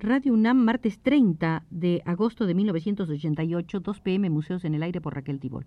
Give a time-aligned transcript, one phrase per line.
[0.00, 5.16] Radio UNAM, martes 30 de agosto de 1988, 2 pm, Museos en el Aire por
[5.16, 5.66] Raquel Tibol.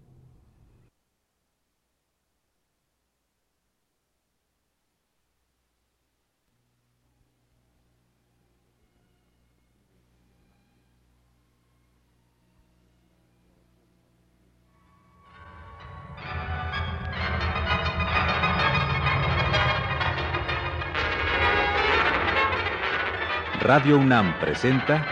[23.64, 25.06] Radio UNAM presenta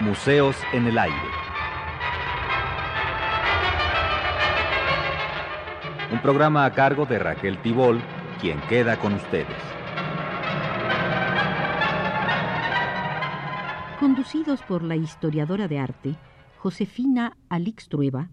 [0.00, 1.16] Museos en el Aire.
[6.12, 8.00] Un programa a cargo de Raquel Tibol,
[8.40, 9.48] quien queda con ustedes.
[13.98, 16.14] Conducidos por la historiadora de arte,
[16.58, 18.30] Josefina Alix Trueba,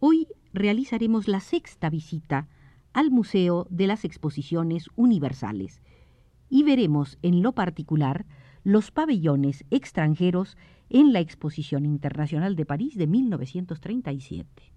[0.00, 2.48] hoy realizaremos la sexta visita
[2.94, 5.82] al Museo de las Exposiciones Universales,
[6.48, 8.26] y veremos en lo particular
[8.64, 10.56] los pabellones extranjeros
[10.90, 14.73] en la Exposición Internacional de París de 1937.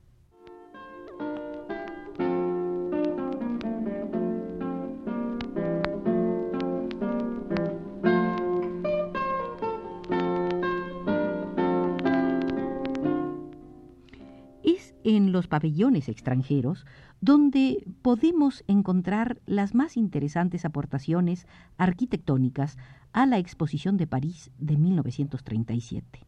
[15.38, 16.88] Los pabellones extranjeros
[17.22, 21.46] donde podemos encontrar las más interesantes aportaciones
[21.78, 22.80] arquitectónicas
[23.14, 26.26] a la Exposición de París de 1937.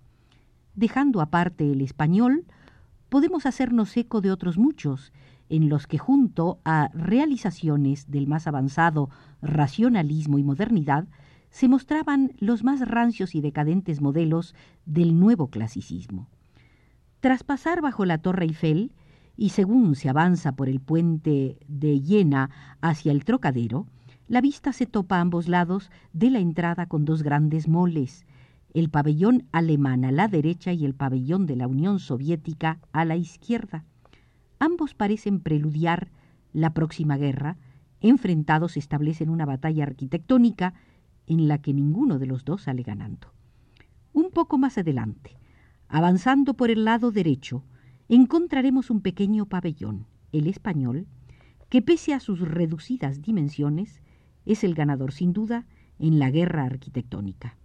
[0.75, 2.45] Dejando aparte el español,
[3.09, 5.11] podemos hacernos eco de otros muchos,
[5.49, 9.09] en los que junto a realizaciones del más avanzado
[9.41, 11.07] racionalismo y modernidad,
[11.49, 14.53] se mostraban los más rancios y decadentes modelos
[14.85, 16.29] del nuevo clasicismo.
[17.19, 18.93] Tras pasar bajo la Torre Eiffel,
[19.39, 22.49] y según se avanza por el puente de Jena
[22.81, 23.87] hacia el Trocadero,
[24.27, 28.25] la vista se topa a ambos lados de la entrada con dos grandes moles,
[28.73, 33.15] el pabellón alemán a la derecha y el pabellón de la Unión Soviética a la
[33.15, 33.85] izquierda.
[34.59, 36.11] Ambos parecen preludiar
[36.51, 37.55] la próxima guerra,
[38.01, 40.73] enfrentados establecen una batalla arquitectónica
[41.27, 43.31] en la que ninguno de los dos sale ganando.
[44.11, 45.39] Un poco más adelante,
[45.91, 47.63] Avanzando por el lado derecho,
[48.09, 51.07] encontraremos un pequeño pabellón, el español,
[51.69, 54.01] que pese a sus reducidas dimensiones,
[54.45, 55.67] es el ganador sin duda
[55.99, 57.57] en la guerra arquitectónica.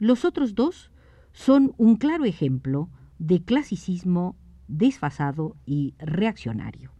[0.00, 0.90] Los otros dos
[1.32, 6.92] son un claro ejemplo de clasicismo desfasado y reaccionario.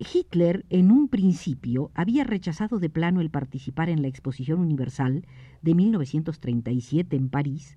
[0.00, 5.26] Hitler en un principio había rechazado de plano el participar en la Exposición Universal
[5.62, 7.76] de 1937 en París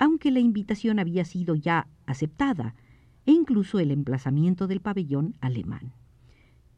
[0.00, 2.74] aunque la invitación había sido ya aceptada
[3.26, 5.92] e incluso el emplazamiento del pabellón alemán.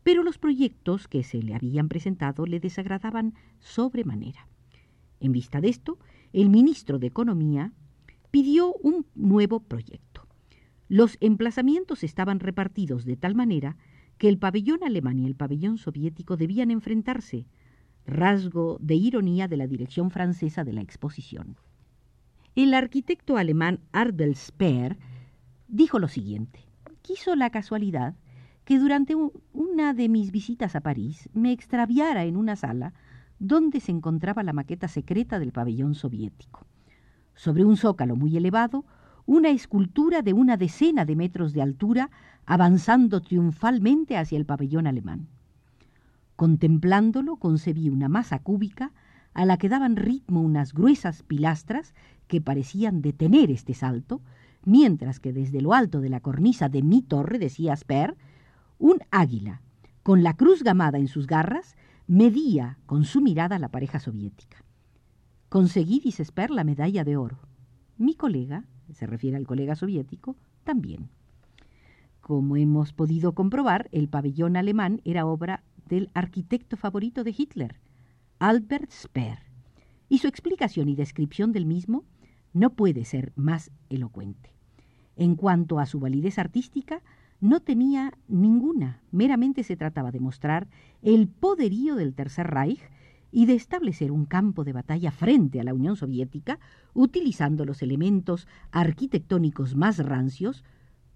[0.02, 4.48] Pero los proyectos que se le habían presentado le desagradaban sobremanera.
[5.20, 6.00] En vista de esto,
[6.32, 7.72] el ministro de Economía
[8.32, 10.26] pidió un nuevo proyecto.
[10.88, 13.76] Los emplazamientos estaban repartidos de tal manera
[14.18, 17.46] que el pabellón alemán y el pabellón soviético debían enfrentarse,
[18.04, 21.56] rasgo de ironía de la dirección francesa de la exposición.
[22.54, 24.98] El arquitecto alemán Ardel Speer
[25.68, 26.60] dijo lo siguiente.
[27.00, 28.14] Quiso la casualidad
[28.66, 29.14] que durante
[29.54, 32.92] una de mis visitas a París me extraviara en una sala
[33.38, 36.66] donde se encontraba la maqueta secreta del pabellón soviético.
[37.34, 38.84] Sobre un zócalo muy elevado,
[39.24, 42.10] una escultura de una decena de metros de altura
[42.44, 45.26] avanzando triunfalmente hacia el pabellón alemán.
[46.36, 48.92] Contemplándolo, concebí una masa cúbica
[49.34, 51.94] a la que daban ritmo unas gruesas pilastras
[52.26, 54.20] que parecían detener este salto,
[54.64, 58.16] mientras que desde lo alto de la cornisa de mi torre, decía Sper,
[58.78, 59.62] un águila,
[60.02, 61.76] con la cruz gamada en sus garras,
[62.06, 64.64] medía con su mirada la pareja soviética.
[65.48, 67.38] Conseguí, dice Sper, la medalla de oro.
[67.96, 71.10] Mi colega, se refiere al colega soviético, también.
[72.20, 77.80] Como hemos podido comprobar, el pabellón alemán era obra del arquitecto favorito de Hitler,
[78.42, 79.38] Albert Speer,
[80.08, 82.02] y su explicación y descripción del mismo
[82.52, 84.52] no puede ser más elocuente.
[85.14, 87.02] En cuanto a su validez artística,
[87.40, 90.66] no tenía ninguna, meramente se trataba de mostrar
[91.02, 92.80] el poderío del Tercer Reich
[93.30, 96.58] y de establecer un campo de batalla frente a la Unión Soviética,
[96.94, 100.64] utilizando los elementos arquitectónicos más rancios,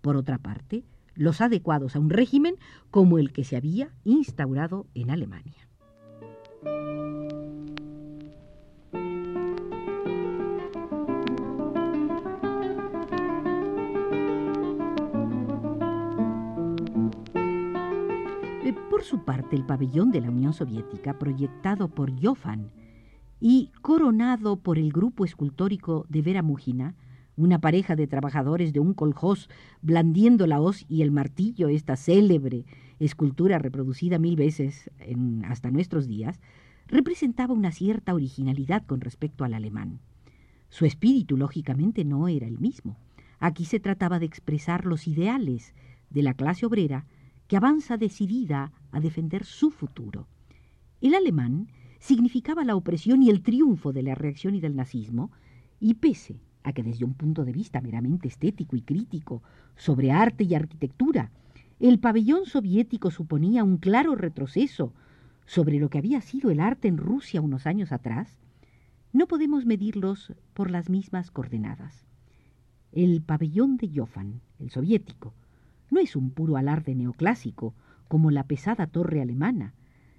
[0.00, 0.84] por otra parte,
[1.16, 2.54] los adecuados a un régimen
[2.92, 5.66] como el que se había instaurado en Alemania.
[18.96, 22.70] Por su parte, el pabellón de la Unión Soviética, proyectado por Joffan
[23.40, 26.94] y coronado por el grupo escultórico de Vera Mujina,
[27.36, 29.48] una pareja de trabajadores de un coljós
[29.82, 32.64] blandiendo la hoz y el martillo, esta célebre
[32.98, 34.90] escultura reproducida mil veces
[35.44, 36.40] hasta nuestros días,
[36.86, 40.00] representaba una cierta originalidad con respecto al alemán.
[40.68, 42.96] Su espíritu, lógicamente, no era el mismo.
[43.38, 45.74] Aquí se trataba de expresar los ideales
[46.10, 47.06] de la clase obrera
[47.48, 50.26] que avanza decidida a defender su futuro.
[51.00, 51.68] El alemán
[51.98, 55.30] significaba la opresión y el triunfo de la reacción y del nazismo,
[55.78, 59.40] y pese a que desde un punto de vista meramente estético y crítico
[59.76, 61.30] sobre arte y arquitectura,
[61.78, 64.92] el pabellón soviético suponía un claro retroceso
[65.46, 68.40] sobre lo que había sido el arte en Rusia unos años atrás,
[69.12, 72.04] no podemos medirlos por las mismas coordenadas.
[72.90, 75.34] El pabellón de Joffan, el soviético,
[75.88, 77.74] no es un puro alarde neoclásico
[78.08, 79.72] como la pesada torre alemana,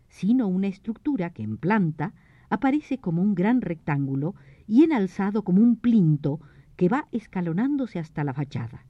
[0.08, 2.14] sino una estructura que en planta
[2.50, 4.36] aparece como un gran rectángulo
[4.68, 6.40] y en alzado como un plinto
[6.76, 8.86] que va escalonándose hasta la fachada.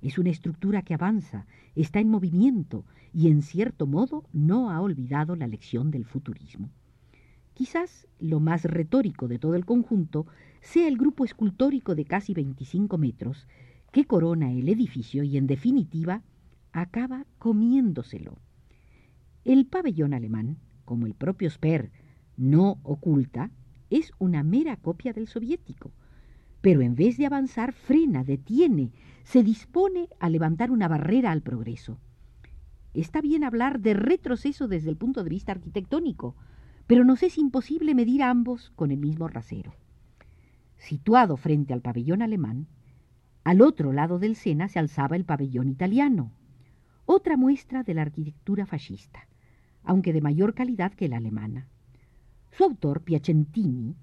[0.00, 5.34] Es una estructura que avanza, está en movimiento y en cierto modo no ha olvidado
[5.36, 6.70] la lección del futurismo.
[7.54, 10.26] Quizás lo más retórico de todo el conjunto
[10.60, 13.48] sea el grupo escultórico de casi 25 metros
[13.90, 16.22] que corona el edificio y en definitiva
[16.72, 18.38] acaba comiéndoselo.
[19.44, 21.90] El pabellón alemán, como el propio Sper
[22.38, 23.50] no oculta,
[23.90, 25.92] es una mera copia del soviético,
[26.60, 28.92] pero en vez de avanzar frena, detiene,
[29.24, 31.98] se dispone a levantar una barrera al progreso.
[32.94, 36.36] Está bien hablar de retroceso desde el punto de vista arquitectónico,
[36.86, 39.74] pero nos es imposible medir ambos con el mismo rasero.
[40.76, 42.66] Situado frente al pabellón alemán,
[43.44, 46.32] al otro lado del Sena se alzaba el pabellón italiano,
[47.04, 49.26] otra muestra de la arquitectura fascista,
[49.82, 51.68] aunque de mayor calidad que la alemana.
[52.50, 53.94] Su autor, Piacentini,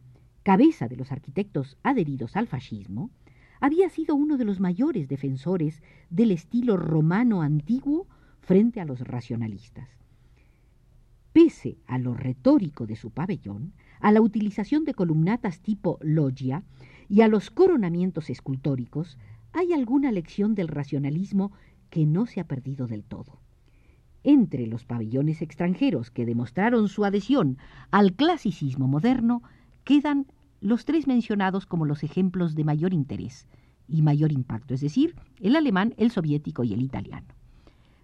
[0.43, 3.09] cabeza de los arquitectos adheridos al fascismo,
[3.59, 8.07] había sido uno de los mayores defensores del estilo romano antiguo
[8.41, 9.89] frente a los racionalistas.
[11.33, 16.63] Pese a lo retórico de su pabellón, a la utilización de columnatas tipo loggia
[17.09, 19.17] y a los coronamientos escultóricos,
[19.51, 21.51] hay alguna lección del racionalismo
[21.89, 23.39] que no se ha perdido del todo.
[24.27, 27.59] Entre los pabellones extranjeros que demostraron su adhesión
[27.91, 29.43] al clasicismo moderno
[29.83, 30.25] quedan
[30.61, 33.47] los tres mencionados como los ejemplos de mayor interés
[33.87, 37.27] y mayor impacto, es decir, el alemán, el soviético y el italiano.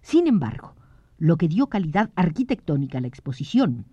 [0.00, 0.76] Sin embargo,
[1.18, 3.84] lo que dio calidad arquitectónica a la exposición,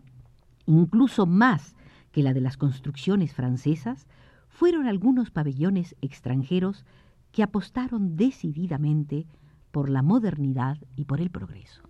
[0.67, 1.75] incluso más
[2.11, 4.05] que la de las construcciones francesas,
[4.49, 6.85] fueron algunos pabellones extranjeros
[7.31, 9.25] que apostaron decididamente
[9.71, 11.88] por la modernidad y por el progreso.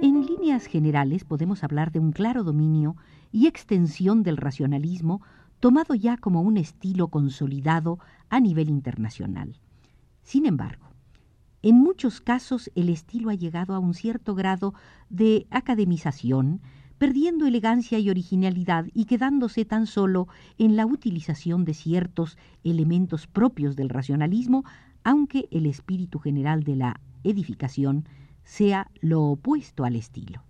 [0.00, 2.96] En líneas generales podemos hablar de un claro dominio
[3.30, 5.22] y extensión del racionalismo
[5.60, 9.60] tomado ya como un estilo consolidado a nivel internacional.
[10.22, 10.86] Sin embargo,
[11.62, 14.74] en muchos casos el estilo ha llegado a un cierto grado
[15.08, 16.60] de academización,
[17.02, 23.74] perdiendo elegancia y originalidad y quedándose tan solo en la utilización de ciertos elementos propios
[23.74, 24.64] del racionalismo,
[25.02, 28.06] aunque el espíritu general de la edificación
[28.44, 30.44] sea lo opuesto al estilo.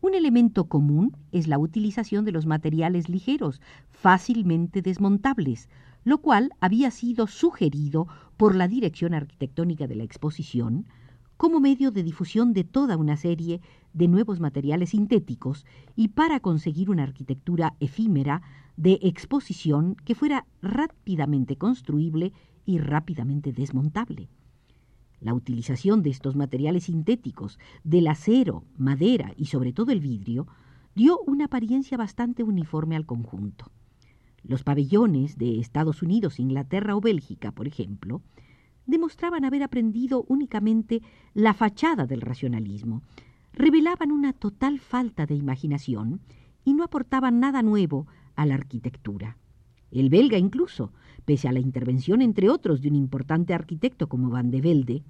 [0.00, 3.60] Un elemento común es la utilización de los materiales ligeros,
[3.90, 5.68] fácilmente desmontables,
[6.04, 8.06] lo cual había sido sugerido
[8.36, 10.86] por la dirección arquitectónica de la exposición
[11.36, 13.60] como medio de difusión de toda una serie
[13.92, 18.42] de nuevos materiales sintéticos y para conseguir una arquitectura efímera
[18.76, 22.32] de exposición que fuera rápidamente construible
[22.64, 24.28] y rápidamente desmontable.
[25.20, 30.46] La utilización de estos materiales sintéticos, del acero, madera y sobre todo el vidrio,
[30.94, 33.70] dio una apariencia bastante uniforme al conjunto.
[34.42, 38.20] Los pabellones de Estados Unidos, Inglaterra o Bélgica, por ejemplo,
[38.86, 43.02] demostraban haber aprendido únicamente la fachada del racionalismo,
[43.52, 46.20] revelaban una total falta de imaginación
[46.64, 49.38] y no aportaban nada nuevo a la arquitectura.
[49.90, 50.92] El belga incluso,
[51.24, 55.04] pese a la intervención entre otros de un importante arquitecto como Van de Velde,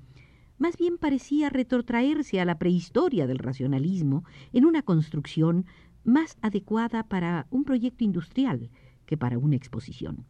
[0.59, 5.66] más bien parecía retrotraerse a la prehistoria del racionalismo en una construcción
[6.04, 8.71] más adecuada para un proyecto industrial
[9.07, 10.26] que para una exposición.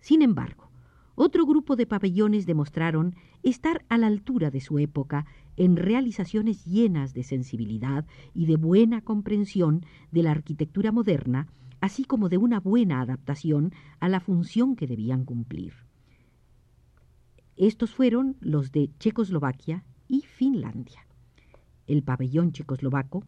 [0.00, 0.70] Sin embargo,
[1.14, 7.14] otro grupo de pabellones demostraron estar a la altura de su época en realizaciones llenas
[7.14, 11.46] de sensibilidad y de buena comprensión de la arquitectura moderna,
[11.80, 15.74] así como de una buena adaptación a la función que debían cumplir.
[17.56, 21.06] Estos fueron los de Checoslovaquia y Finlandia.
[21.86, 23.24] El pabellón checoslovaco,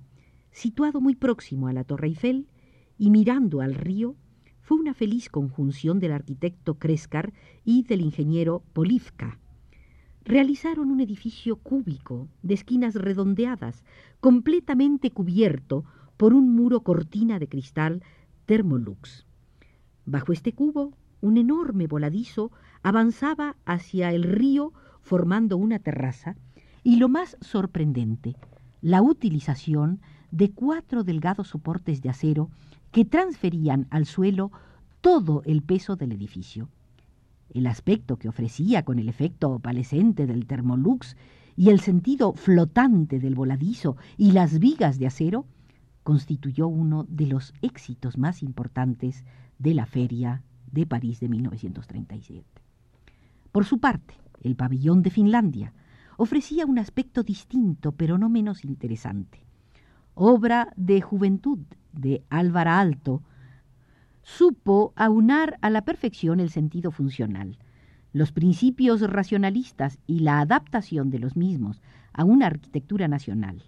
[0.50, 2.48] situado muy próximo a la Torre Eiffel
[2.98, 4.16] y mirando al río,
[4.66, 7.32] fue una feliz conjunción del arquitecto Kreskar
[7.64, 9.38] y del ingeniero Polivka.
[10.24, 13.84] Realizaron un edificio cúbico, de esquinas redondeadas,
[14.18, 15.84] completamente cubierto
[16.16, 18.02] por un muro cortina de cristal
[18.46, 19.24] Thermolux.
[20.04, 22.50] Bajo este cubo, un enorme voladizo
[22.82, 26.34] avanzaba hacia el río formando una terraza
[26.82, 28.34] y lo más sorprendente,
[28.82, 30.00] la utilización
[30.32, 32.50] de cuatro delgados soportes de acero
[32.96, 34.50] que transferían al suelo
[35.02, 36.70] todo el peso del edificio.
[37.52, 41.14] El aspecto que ofrecía con el efecto opalescente del termolux
[41.56, 45.44] y el sentido flotante del voladizo y las vigas de acero
[46.04, 49.24] constituyó uno de los éxitos más importantes
[49.58, 52.46] de la feria de París de 1937.
[53.52, 55.74] Por su parte, el pabellón de Finlandia
[56.16, 59.45] ofrecía un aspecto distinto pero no menos interesante.
[60.18, 61.58] Obra de juventud
[61.92, 63.22] de Álvara Alto,
[64.22, 67.58] supo aunar a la perfección el sentido funcional,
[68.14, 71.82] los principios racionalistas y la adaptación de los mismos
[72.14, 73.62] a una arquitectura nacional.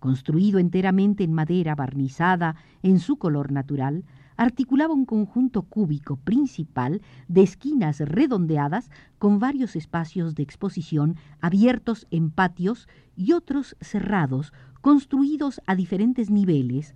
[0.00, 4.04] Construido enteramente en madera barnizada en su color natural,
[4.36, 12.32] articulaba un conjunto cúbico principal de esquinas redondeadas con varios espacios de exposición abiertos en
[12.32, 16.94] patios y otros cerrados, construidos a diferentes niveles,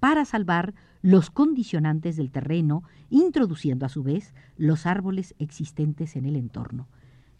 [0.00, 6.36] para salvar los condicionantes del terreno, introduciendo a su vez los árboles existentes en el
[6.36, 6.88] entorno.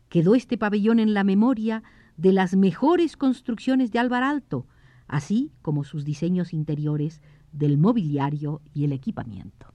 [0.09, 1.83] Quedó este pabellón en la memoria
[2.17, 4.67] de las mejores construcciones de Álvar Alto,
[5.07, 7.21] así como sus diseños interiores
[7.53, 9.73] del mobiliario y el equipamiento.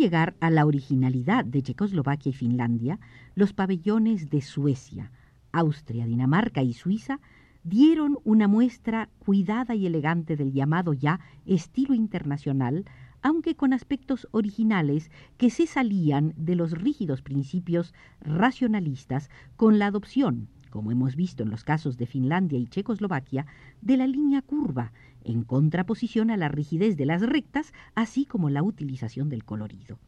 [0.00, 2.98] Llegar a la originalidad de Checoslovaquia y Finlandia,
[3.34, 5.12] los pabellones de Suecia,
[5.52, 7.20] Austria, Dinamarca y Suiza
[7.64, 12.86] dieron una muestra cuidada y elegante del llamado ya estilo internacional,
[13.20, 17.92] aunque con aspectos originales que se salían de los rígidos principios
[18.22, 23.46] racionalistas con la adopción, como hemos visto en los casos de Finlandia y Checoslovaquia,
[23.82, 24.92] de la línea curva,
[25.24, 29.98] en contraposición a la rigidez de las rectas, así como la utilización del colorido.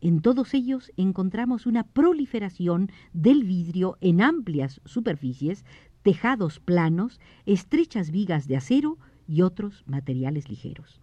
[0.00, 5.64] En todos ellos encontramos una proliferación del vidrio en amplias superficies,
[6.02, 11.00] tejados planos, estrechas vigas de acero y otros materiales ligeros.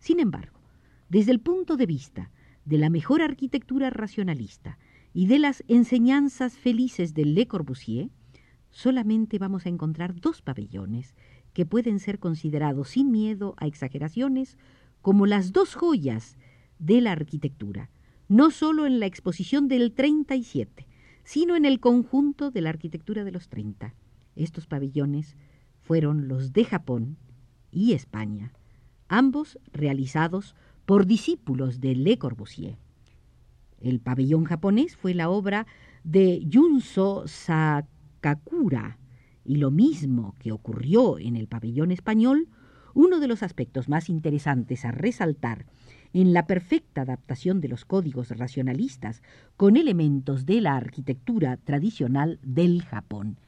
[0.00, 0.58] Sin embargo,
[1.08, 2.30] desde el punto de vista
[2.64, 4.78] de la mejor arquitectura racionalista
[5.14, 8.10] y de las enseñanzas felices de Le Corbusier,
[8.72, 11.14] solamente vamos a encontrar dos pabellones
[11.52, 14.58] que pueden ser considerados sin miedo a exageraciones
[15.02, 16.36] como las dos joyas
[16.78, 17.90] de la arquitectura,
[18.28, 20.88] no solo en la exposición del 37,
[21.22, 23.94] sino en el conjunto de la arquitectura de los 30.
[24.34, 25.36] Estos pabellones
[25.82, 27.18] fueron los de Japón
[27.70, 28.52] y España,
[29.08, 30.54] ambos realizados
[30.86, 32.78] por discípulos de Le Corbusier.
[33.80, 35.66] El pabellón japonés fue la obra
[36.04, 37.26] de Junso
[38.22, 38.98] Sakakura,
[39.44, 42.48] y lo mismo que ocurrió en el pabellón español,
[42.94, 45.66] uno de los aspectos más interesantes a resaltar
[46.12, 49.22] en la perfecta adaptación de los códigos racionalistas
[49.56, 53.38] con elementos de la arquitectura tradicional del Japón.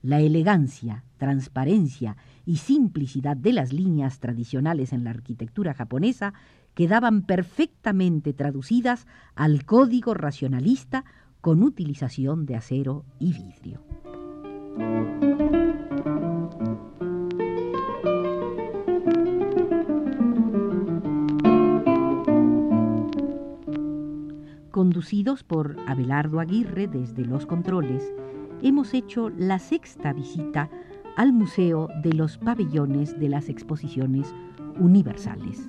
[0.00, 6.32] La elegancia, transparencia y simplicidad de las líneas tradicionales en la arquitectura japonesa
[6.74, 11.04] quedaban perfectamente traducidas al código racionalista
[11.42, 13.82] con utilización de acero y vidrio.
[24.70, 28.12] Conducidos por Abelardo Aguirre desde los controles,
[28.62, 30.70] hemos hecho la sexta visita
[31.16, 34.34] al Museo de los Pabellones de las Exposiciones
[34.80, 35.68] Universales.